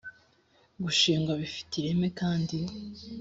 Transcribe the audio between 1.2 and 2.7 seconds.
bifite ireme kandi